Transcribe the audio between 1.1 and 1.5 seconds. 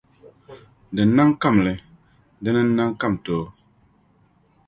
nam